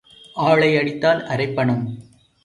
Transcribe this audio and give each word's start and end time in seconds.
ஆளை 0.35 0.69
அடித்தால் 0.77 1.21
அரைப்பணம். 1.25 1.83